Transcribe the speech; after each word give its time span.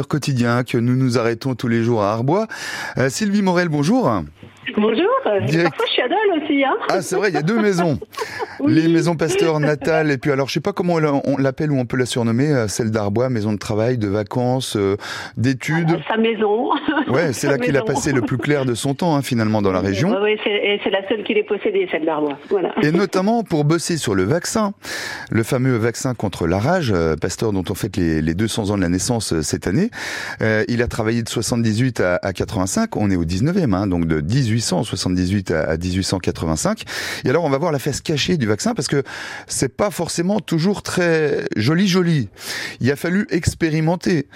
quotidien 0.00 0.64
que 0.64 0.78
nous 0.78 0.96
nous 0.96 1.18
arrêtons 1.18 1.54
tous 1.54 1.68
les 1.68 1.82
jours 1.82 2.02
à 2.02 2.12
Arbois. 2.12 2.46
Euh, 2.96 3.10
Sylvie 3.10 3.42
Morel, 3.42 3.68
bonjour. 3.68 4.10
Bonjour, 4.76 5.10
parfois 5.22 5.40
je 5.46 5.92
suis 5.92 6.02
à 6.02 6.08
Dole 6.08 6.42
aussi. 6.42 6.64
Hein 6.64 6.74
ah 6.88 7.02
c'est 7.02 7.16
vrai, 7.16 7.28
il 7.28 7.34
y 7.34 7.36
a 7.38 7.42
deux 7.42 7.60
maisons. 7.60 7.98
Les 8.66 8.88
maisons 8.88 9.16
Pasteur, 9.16 9.60
Natal, 9.60 10.10
et 10.10 10.18
puis 10.18 10.30
alors 10.30 10.48
je 10.48 10.54
sais 10.54 10.60
pas 10.60 10.72
comment 10.72 10.94
on 10.94 11.36
l'appelle 11.38 11.72
ou 11.72 11.78
on 11.78 11.84
peut 11.84 11.96
la 11.96 12.06
surnommer, 12.06 12.50
euh, 12.50 12.68
celle 12.68 12.90
d'Arbois, 12.90 13.28
maison 13.28 13.52
de 13.52 13.58
travail, 13.58 13.98
de 13.98 14.08
vacances, 14.08 14.76
euh, 14.76 14.96
d'études. 15.36 15.98
sa 16.08 16.16
maison. 16.16 16.70
Ouais, 17.08 17.32
c'est 17.32 17.46
là 17.50 17.58
qu'il 17.58 17.76
a 17.76 17.82
passé 17.82 18.12
le 18.12 18.22
plus 18.22 18.38
clair 18.38 18.64
de 18.64 18.74
son 18.74 18.94
temps 18.94 19.16
hein, 19.16 19.22
finalement 19.22 19.62
dans 19.62 19.72
la 19.72 19.80
région. 19.80 20.14
Oui, 20.22 20.38
c'est 20.44 20.90
la 20.90 21.06
seule 21.08 21.24
qu'il 21.24 21.38
ait 21.38 21.42
possédée, 21.42 21.88
celle 21.90 22.04
d'Arbois. 22.04 22.38
Voilà. 22.50 22.74
Et 22.82 22.92
notamment 22.92 23.42
pour 23.42 23.64
bosser 23.64 23.96
sur 23.96 24.14
le 24.14 24.24
vaccin, 24.24 24.72
le 25.30 25.42
fameux 25.42 25.76
vaccin 25.76 26.14
contre 26.14 26.46
la 26.46 26.58
rage, 26.58 26.94
Pasteur 27.20 27.52
dont 27.52 27.64
on 27.68 27.74
fête 27.74 27.96
les, 27.96 28.22
les 28.22 28.34
200 28.34 28.70
ans 28.70 28.76
de 28.76 28.82
la 28.82 28.88
naissance 28.88 29.40
cette 29.42 29.66
année. 29.66 29.90
Euh, 30.40 30.64
il 30.68 30.82
a 30.82 30.86
travaillé 30.86 31.22
de 31.22 31.28
78 31.28 32.00
à, 32.00 32.18
à 32.22 32.32
85, 32.32 32.96
on 32.96 33.10
est 33.10 33.16
au 33.16 33.24
19e, 33.24 33.74
hein, 33.74 33.86
donc 33.86 34.06
de 34.06 34.20
1878 34.20 35.50
à, 35.50 35.62
à 35.62 35.76
1885. 35.76 36.82
Et 37.24 37.30
alors 37.30 37.44
on 37.44 37.50
va 37.50 37.58
voir 37.58 37.72
la 37.72 37.78
face 37.78 38.00
cachée 38.00 38.36
du 38.36 38.46
vaccin 38.52 38.74
parce 38.74 38.88
que 38.88 39.02
c'est 39.46 39.76
pas 39.76 39.90
forcément 39.90 40.40
toujours 40.40 40.82
très 40.82 41.44
joli 41.56 41.88
joli. 41.88 42.28
Il 42.80 42.90
a 42.90 42.96
fallu 42.96 43.26
expérimenter 43.30 44.28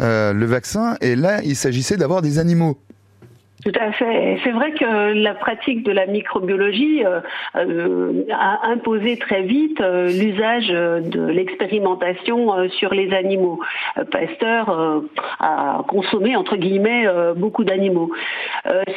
euh, 0.00 0.32
le 0.32 0.46
vaccin 0.46 0.96
et 1.00 1.16
là 1.16 1.42
il 1.42 1.56
s'agissait 1.56 1.96
d'avoir 1.96 2.22
des 2.22 2.38
animaux. 2.38 2.83
Tout 3.64 3.72
à 3.80 3.92
fait. 3.92 4.38
C'est 4.44 4.50
vrai 4.50 4.72
que 4.72 5.14
la 5.14 5.32
pratique 5.32 5.84
de 5.84 5.92
la 5.92 6.04
microbiologie 6.04 7.02
euh, 7.02 7.20
euh, 7.56 8.24
a 8.30 8.68
imposé 8.68 9.16
très 9.16 9.40
vite 9.40 9.80
euh, 9.80 10.08
l'usage 10.08 10.68
de 10.68 11.26
l'expérimentation 11.28 12.68
sur 12.68 12.92
les 12.92 13.14
animaux. 13.14 13.60
Pasteur 14.10 15.02
a 15.40 15.82
consommé 15.88 16.36
entre 16.36 16.56
guillemets 16.56 17.06
beaucoup 17.36 17.64
d'animaux. 17.64 18.10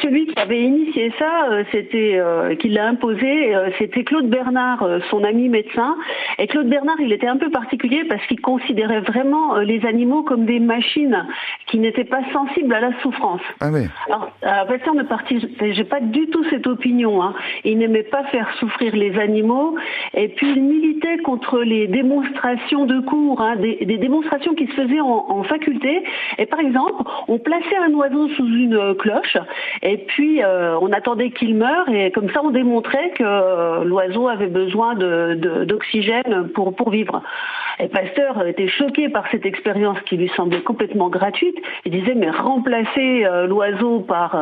celui 0.02 0.26
qui 0.26 0.38
avait 0.38 0.60
initié 0.60 1.12
ça, 1.18 1.48
c'était 1.72 2.20
qui 2.58 2.68
l'a 2.68 2.86
imposé, 2.86 3.54
c'était 3.78 4.04
Claude 4.04 4.28
Bernard, 4.28 4.86
son 5.10 5.24
ami 5.24 5.48
médecin. 5.48 5.96
Et 6.38 6.46
Claude 6.46 6.68
Bernard, 6.68 7.00
il 7.00 7.12
était 7.12 7.26
un 7.26 7.36
peu 7.36 7.50
particulier 7.50 8.04
parce 8.04 8.24
qu'il 8.26 8.40
considérait 8.40 9.00
vraiment 9.00 9.56
les 9.56 9.84
animaux 9.86 10.22
comme 10.22 10.44
des 10.44 10.60
machines 10.60 11.26
qui 11.66 11.78
n'étaient 11.78 12.04
pas 12.04 12.22
sensibles 12.32 12.74
à 12.74 12.80
la 12.80 12.90
souffrance. 13.02 13.42
Ah 13.60 13.68
oui. 13.72 13.86
Alors, 14.08 14.30
Pasteur 14.66 14.94
ne 14.94 15.02
partageait 15.02 15.84
pas 15.84 16.00
du 16.00 16.28
tout 16.28 16.44
cette 16.50 16.66
opinion. 16.66 17.22
Hein. 17.22 17.34
Il 17.64 17.78
n'aimait 17.78 18.02
pas 18.02 18.24
faire 18.24 18.48
souffrir 18.58 18.94
les 18.94 19.18
animaux 19.18 19.76
et 20.14 20.28
puis 20.28 20.52
il 20.54 20.62
militait 20.62 21.18
contre 21.18 21.60
les 21.60 21.86
démonstrations 21.86 22.86
de 22.86 23.00
cours, 23.00 23.40
hein, 23.40 23.56
des, 23.56 23.98
démonstrations 23.98 24.54
qui 24.54 24.66
se 24.66 24.72
faisaient 24.72 25.00
en, 25.00 25.42
faculté. 25.44 26.02
Et 26.38 26.46
par 26.46 26.60
exemple, 26.60 27.02
on 27.28 27.38
plaçait 27.38 27.76
un 27.76 27.92
oiseau 27.94 28.28
sous 28.30 28.46
une 28.46 28.94
cloche 28.96 29.36
et 29.82 29.98
puis 29.98 30.42
euh, 30.42 30.78
on 30.80 30.92
attendait 30.92 31.30
qu'il 31.30 31.54
meure 31.54 31.88
et 31.88 32.10
comme 32.10 32.30
ça 32.30 32.40
on 32.42 32.50
démontrait 32.50 33.10
que 33.10 33.24
euh, 33.24 33.84
l'oiseau 33.84 34.28
avait 34.28 34.48
besoin 34.48 34.94
d'oxygène 34.94 36.48
pour, 36.54 36.74
pour 36.74 36.90
vivre. 36.90 37.22
Et 37.80 37.88
Pasteur 37.88 38.44
était 38.46 38.68
choqué 38.68 39.08
par 39.08 39.24
cette 39.30 39.46
expérience 39.46 39.98
qui 40.06 40.16
lui 40.16 40.28
semblait 40.36 40.62
complètement 40.62 41.08
gratuite. 41.08 41.56
Il 41.84 41.92
disait 41.92 42.14
mais 42.14 42.30
remplacer 42.30 43.24
euh, 43.24 43.46
l'oiseau 43.46 44.00
par 44.00 44.34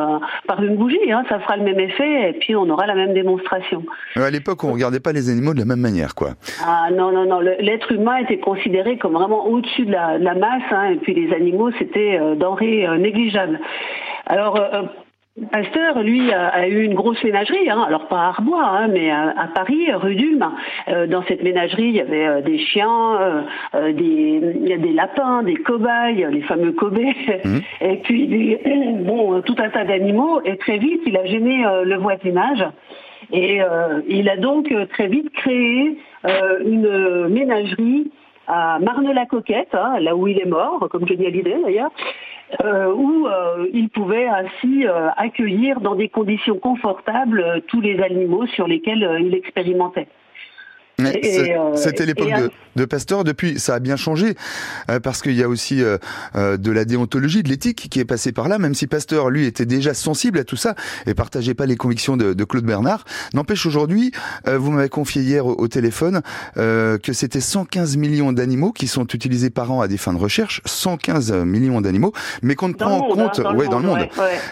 par 0.47 0.63
une 0.63 0.75
bougie, 0.75 1.11
hein, 1.11 1.23
ça 1.29 1.39
fera 1.39 1.57
le 1.57 1.63
même 1.63 1.79
effet 1.79 2.29
et 2.29 2.33
puis 2.33 2.55
on 2.55 2.69
aura 2.69 2.85
la 2.85 2.95
même 2.95 3.13
démonstration. 3.13 3.83
À 4.15 4.29
l'époque, 4.29 4.63
on 4.63 4.73
regardait 4.73 4.99
pas 4.99 5.11
les 5.11 5.29
animaux 5.29 5.53
de 5.53 5.59
la 5.59 5.65
même 5.65 5.79
manière, 5.79 6.15
quoi. 6.15 6.31
Ah 6.65 6.89
non 6.91 7.11
non 7.11 7.25
non, 7.25 7.39
l'être 7.39 7.91
humain 7.91 8.17
était 8.17 8.39
considéré 8.39 8.97
comme 8.97 9.13
vraiment 9.13 9.45
au-dessus 9.47 9.85
de 9.85 9.91
la, 9.91 10.35
masse, 10.35 10.63
hein, 10.71 10.91
et 10.91 10.95
puis 10.97 11.13
les 11.13 11.33
animaux 11.33 11.71
c'était 11.77 12.17
euh, 12.19 12.35
denrées 12.35 12.87
euh, 12.87 12.97
négligeables. 12.97 13.59
Alors 14.25 14.57
euh, 14.57 14.83
Pasteur, 15.51 16.01
lui, 16.01 16.33
a, 16.33 16.67
eu 16.67 16.83
une 16.83 16.95
grosse 16.95 17.23
ménagerie, 17.23 17.69
hein. 17.69 17.85
alors 17.87 18.07
pas 18.07 18.21
à 18.21 18.27
Arbois, 18.29 18.65
hein, 18.65 18.87
mais 18.87 19.11
à, 19.11 19.47
Paris, 19.53 19.93
rue 19.93 20.15
d'Ulm. 20.15 20.43
Euh, 20.87 21.05
dans 21.05 21.23
cette 21.27 21.43
ménagerie, 21.43 21.89
il 21.89 21.95
y 21.95 22.01
avait 22.01 22.25
euh, 22.25 22.41
des 22.41 22.57
chiens, 22.57 23.45
euh, 23.75 23.93
des, 23.93 24.55
il 24.55 24.67
y 24.67 24.73
a 24.73 24.77
des 24.77 24.93
lapins, 24.93 25.43
des 25.43 25.53
cobayes, 25.53 26.25
les 26.31 26.41
fameux 26.41 26.71
cobés, 26.71 27.15
mmh. 27.45 27.57
et 27.81 27.97
puis 27.97 28.57
bon, 29.01 29.41
tout 29.41 29.55
un 29.59 29.69
tas 29.69 29.85
d'animaux. 29.85 30.41
Et 30.43 30.57
très 30.57 30.79
vite, 30.79 31.01
il 31.05 31.15
a 31.15 31.25
gêné 31.25 31.63
le 31.83 31.97
voisinage. 31.97 32.65
Et 33.31 33.59
il 34.07 34.29
a 34.29 34.37
donc 34.37 34.73
très 34.89 35.07
vite 35.07 35.31
créé 35.33 35.97
une 36.65 37.27
ménagerie 37.29 38.11
à 38.47 38.79
Marne-la-Coquette, 38.79 39.75
hein, 39.75 39.99
là 39.99 40.15
où 40.15 40.27
il 40.27 40.39
est 40.39 40.45
mort, 40.45 40.87
comme 40.89 41.05
Johnny 41.05 41.27
Hallyday 41.27 41.57
d'ailleurs, 41.63 41.91
euh, 42.63 42.93
où 42.93 43.27
euh, 43.27 43.67
il 43.73 43.89
pouvait 43.89 44.27
ainsi 44.27 44.87
euh, 44.87 45.09
accueillir 45.17 45.81
dans 45.81 45.95
des 45.95 46.07
conditions 46.07 46.57
confortables 46.57 47.61
tous 47.67 47.81
les 47.81 48.01
animaux 48.01 48.47
sur 48.47 48.67
lesquels 48.67 49.17
il 49.19 49.35
expérimentait. 49.35 50.07
Euh, 50.99 51.75
c'était 51.75 52.07
l'époque 52.07 52.29
de, 52.29 52.49
de, 52.75 52.85
Pasteur. 52.85 53.23
Depuis, 53.23 53.59
ça 53.59 53.75
a 53.75 53.79
bien 53.79 53.97
changé 53.97 54.33
euh, 54.89 54.99
parce 54.99 55.21
qu'il 55.21 55.35
y 55.35 55.43
a 55.43 55.47
aussi 55.47 55.83
euh, 55.83 55.97
de 56.57 56.71
la 56.71 56.85
déontologie, 56.85 57.43
de 57.43 57.49
l'éthique 57.49 57.87
qui 57.89 57.99
est 57.99 58.05
passée 58.05 58.31
par 58.31 58.47
là. 58.47 58.57
Même 58.57 58.73
si 58.73 58.87
Pasteur, 58.87 59.29
lui, 59.29 59.45
était 59.45 59.65
déjà 59.67 59.93
sensible 59.93 60.39
à 60.39 60.43
tout 60.43 60.55
ça 60.55 60.73
et 61.05 61.13
partageait 61.13 61.53
pas 61.53 61.67
les 61.67 61.75
convictions 61.75 62.17
de, 62.17 62.33
de 62.33 62.43
Claude 62.43 62.65
Bernard, 62.65 63.05
n'empêche 63.33 63.65
aujourd'hui, 63.65 64.11
vous 64.47 64.71
m'avez 64.71 64.89
confié 64.89 65.21
hier 65.21 65.45
au, 65.45 65.67
téléphone 65.67 66.21
que 66.55 67.13
c'était 67.13 67.41
115 67.41 67.97
millions 67.97 68.31
d'animaux 68.31 68.71
qui 68.71 68.87
sont 68.87 69.05
utilisés 69.05 69.49
par 69.49 69.71
an 69.71 69.81
à 69.81 69.87
des 69.87 69.97
fins 69.97 70.13
de 70.13 70.17
recherche, 70.17 70.61
115 70.65 71.31
millions 71.45 71.81
d'animaux, 71.81 72.13
mais 72.41 72.55
qu'on 72.55 72.69
ne 72.69 72.73
prend 72.73 72.91
en 72.91 73.01
compte, 73.01 73.39
hein, 73.39 73.55
ouais, 73.55 73.67
dans 73.67 73.79
le 73.79 73.87
monde, 73.87 74.07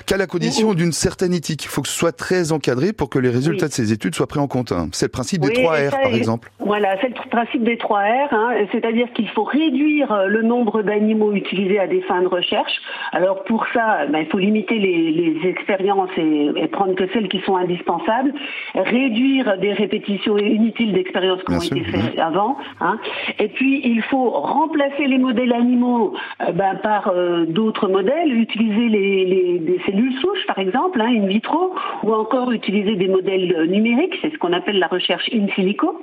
qu'à 0.05 0.17
la 0.17 0.27
condition 0.27 0.73
d'une 0.73 0.91
certaine 0.91 1.33
éthique. 1.33 1.63
Il 1.63 1.69
faut 1.69 1.81
que 1.81 1.87
ce 1.87 1.97
soit 1.97 2.11
très 2.11 2.51
encadré 2.51 2.93
pour 2.93 3.09
que 3.09 3.17
les 3.17 3.29
résultats 3.29 3.67
de 3.67 3.73
ces 3.73 3.91
études 3.91 4.15
soient 4.15 4.27
pris 4.27 4.39
en 4.39 4.47
compte. 4.47 4.71
Hein. 4.71 4.89
C'est 4.91 5.05
le 5.05 5.11
principe 5.11 5.41
des 5.41 5.53
3 5.53 5.89
R, 5.89 5.91
par 5.91 6.13
exemple. 6.13 6.34
Voilà, 6.59 6.95
c'est 7.01 7.09
le 7.09 7.29
principe 7.29 7.63
des 7.63 7.77
3 7.77 7.99
R, 7.99 8.33
hein, 8.33 8.53
c'est-à-dire 8.71 9.11
qu'il 9.13 9.27
faut 9.29 9.43
réduire 9.43 10.11
euh, 10.11 10.27
le 10.27 10.41
nombre 10.41 10.81
d'animaux 10.81 11.33
utilisés 11.33 11.79
à 11.79 11.87
des 11.87 12.01
fins 12.01 12.21
de 12.21 12.27
recherche. 12.27 12.73
Alors 13.11 13.43
pour 13.43 13.65
ça, 13.73 14.05
ben, 14.07 14.19
il 14.19 14.27
faut 14.27 14.37
limiter 14.37 14.79
les, 14.79 15.39
expériences 15.45 16.09
et, 16.17 16.67
prendre 16.71 16.95
que 16.95 17.07
celles 17.13 17.27
qui 17.27 17.39
sont 17.41 17.55
indispensables, 17.55 18.33
réduire 18.73 19.57
des 19.59 19.73
répétitions 19.73 20.37
inutiles 20.37 20.93
d'expériences 20.93 21.43
qui 21.43 21.53
ont 21.53 21.61
été 21.61 21.83
faites 21.83 22.19
avant, 22.19 22.57
hein. 22.81 22.97
et 23.39 23.47
puis 23.47 23.81
il 23.85 24.01
faut 24.03 24.29
remplacer 24.29 25.05
les 25.05 25.17
modèles 25.17 25.53
animaux 25.53 26.13
euh, 26.41 26.51
ben, 26.51 26.75
par 26.75 27.09
euh, 27.09 27.45
d'autres 27.45 27.87
modèles, 27.87 28.33
utiliser 28.33 28.89
les, 28.89 29.59
des 29.59 29.79
cellules 29.85 30.13
souches 30.19 30.45
par 30.47 30.59
exemple, 30.59 30.99
hein, 31.01 31.09
in 31.09 31.27
vitro, 31.27 31.75
ou 32.03 32.13
encore 32.13 32.51
utiliser 32.51 32.95
des 32.95 33.07
modèles 33.07 33.67
numériques, 33.69 34.15
c'est 34.21 34.31
ce 34.31 34.37
qu'on 34.37 34.53
appelle 34.53 34.79
la 34.79 34.87
recherche 34.87 35.29
in 35.33 35.47
silico. 35.55 36.01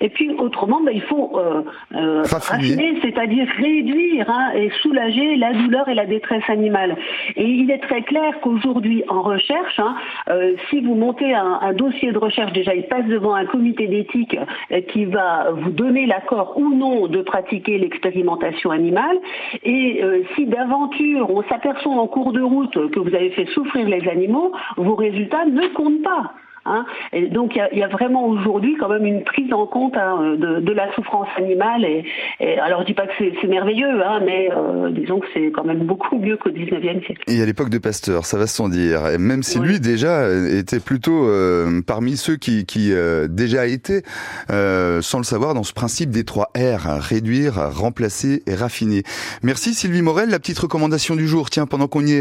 Et 0.00 0.08
puis 0.08 0.30
autrement, 0.38 0.80
ben, 0.82 0.92
il 0.94 1.02
faut 1.02 1.32
euh, 1.36 1.62
euh 1.94 2.22
raffiner, 2.22 2.98
c'est-à-dire 3.02 3.46
réduire 3.58 4.30
hein, 4.30 4.52
et 4.54 4.70
soulager 4.82 5.36
la 5.36 5.52
douleur 5.52 5.88
et 5.88 5.94
la 5.94 6.06
détresse 6.06 6.48
animale. 6.48 6.96
Et 7.36 7.46
il 7.46 7.70
est 7.70 7.78
très 7.78 8.02
clair 8.02 8.40
qu'aujourd'hui, 8.42 9.04
en 9.08 9.22
recherche, 9.22 9.78
hein, 9.78 9.94
euh, 10.28 10.54
si 10.68 10.80
vous 10.80 10.94
montez 10.94 11.34
un, 11.34 11.58
un, 11.60 11.72
dossier 11.72 12.12
de 12.12 12.18
recherche, 12.18 12.52
déjà 12.52 12.74
il 12.74 12.84
passe 12.84 13.06
devant 13.06 13.34
un 13.34 13.46
comité 13.46 13.86
d'éthique 13.86 14.36
euh, 14.72 14.80
qui 14.92 15.04
va 15.04 15.50
vous 15.52 15.70
donner 15.70 16.06
l'accord 16.06 16.54
ou 16.56 16.74
non 16.74 17.06
de 17.06 17.22
pratiquer 17.22 17.78
l'expérimentation 17.78 18.70
animale. 18.70 19.16
Et 19.64 20.02
euh, 20.02 20.22
si 20.34 20.46
d'aventure 20.46 21.30
on 21.30 21.42
s'aperçoit 21.44 21.92
en 21.92 22.06
cours 22.06 22.32
de 22.32 22.42
route 22.42 22.90
que 22.90 22.98
vous 22.98 23.14
avez 23.14 23.30
fait 23.30 23.46
souffrir 23.46 23.88
les 23.88 24.08
animaux, 24.08 24.52
vos 24.76 24.94
résultats 24.94 25.44
ne 25.46 25.66
comptent 25.68 26.02
pas. 26.02 26.32
Hein. 26.70 26.84
et 27.12 27.26
donc 27.26 27.58
il 27.72 27.78
y, 27.78 27.82
a 27.82 27.88
vraiment 27.88 28.26
aujourd'hui 28.26 28.76
quand 28.78 28.88
même 28.88 29.04
une 29.04 29.24
prise 29.24 29.52
en 29.52 29.66
compte 29.66 29.96
hein, 29.96 30.36
de, 30.38 30.72
la 30.72 30.92
souffrance 30.94 31.28
animale. 31.36 31.84
Et, 31.84 32.04
alors 32.58 32.82
je 32.82 32.86
dis 32.86 32.94
pas 32.94 33.06
que 33.06 33.12
c'est 33.18 33.46
merveilleux, 33.48 34.04
hein, 34.04 34.20
mais 34.24 34.50
euh, 34.52 34.90
disons 34.90 35.18
que 35.18 35.26
c'est 35.34 35.50
quand 35.50 35.64
même 35.64 35.84
beaucoup 35.84 36.18
mieux 36.18 36.36
qu'au 36.36 36.50
19e 36.50 37.04
siècle. 37.04 37.22
Et 37.26 37.42
à 37.42 37.46
l'époque 37.46 37.70
de 37.70 37.78
Pasteur, 37.78 38.24
ça 38.24 38.38
va 38.38 38.46
sans 38.46 38.68
dire. 38.68 39.00
même 39.18 39.42
si 39.42 39.58
lui 39.58 39.80
déjà 39.80 40.28
était 40.30 40.80
plutôt 40.80 41.26
euh, 41.28 41.82
parmi 41.86 42.16
ceux 42.16 42.36
qui, 42.36 42.66
qui 42.66 42.92
euh, 42.92 43.26
déjà 43.28 43.66
étaient, 43.66 44.02
sans 44.48 45.18
le 45.18 45.24
savoir, 45.24 45.54
dans 45.54 45.64
ce 45.64 45.72
principe 45.72 46.10
des 46.10 46.24
trois 46.24 46.50
R 46.56 47.00
réduire, 47.00 47.54
remplacer 47.72 48.42
et 48.46 48.54
raffiner. 48.54 49.02
Merci 49.42 49.74
Sylvie 49.74 50.02
Morel. 50.02 50.30
La 50.30 50.38
petite 50.38 50.58
recommandation 50.58 51.16
du 51.16 51.26
jour. 51.26 51.50
Tiens, 51.50 51.66
pendant 51.66 51.88
qu'on 51.88 52.04
y 52.06 52.12
est. 52.12 52.18